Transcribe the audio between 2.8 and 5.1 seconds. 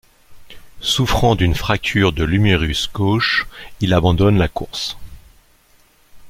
gauche, il abandonne la course.